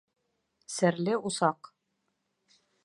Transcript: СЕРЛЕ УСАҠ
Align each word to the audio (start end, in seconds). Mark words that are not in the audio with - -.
СЕРЛЕ 0.75 1.15
УСАҠ 1.29 1.61